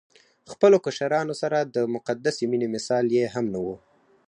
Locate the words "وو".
3.65-3.75